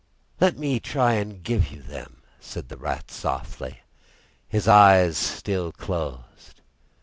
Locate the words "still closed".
5.15-6.61